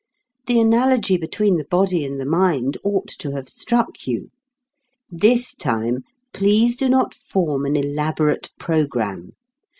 [0.47, 4.31] The analogy between the body and the mind ought to have struck you.
[5.11, 5.99] This time,
[6.33, 9.33] please do not form an elaborate programme.